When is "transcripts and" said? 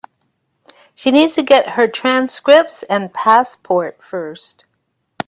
1.87-3.13